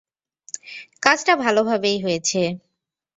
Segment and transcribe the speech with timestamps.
[1.03, 2.41] কাজটা ভালভাবেই হয়েছে।